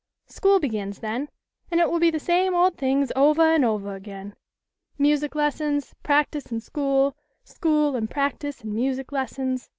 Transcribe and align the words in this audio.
School 0.25 0.59
begins 0.59 0.97
then, 0.97 1.29
and 1.69 1.79
it 1.79 1.87
will 1.91 1.99
be 1.99 2.09
the 2.09 2.17
same 2.19 2.55
old 2.55 2.75
things 2.75 3.11
ovah 3.15 3.53
and 3.53 3.63
ovah 3.63 3.93
again. 3.95 4.35
Music 4.97 5.35
lessons, 5.35 5.93
practice 6.01 6.51
an' 6.51 6.59
school; 6.59 7.15
school 7.43 7.95
an' 7.95 8.07
prac 8.07 8.39
tice 8.39 8.61
an' 8.63 8.73
music 8.73 9.11
lessons. 9.11 9.69